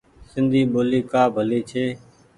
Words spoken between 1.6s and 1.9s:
ڇي۔